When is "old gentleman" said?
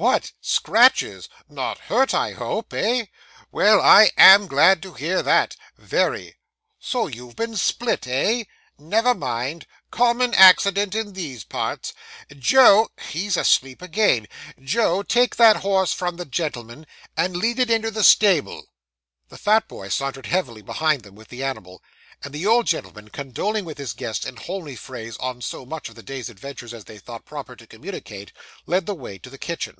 22.46-23.10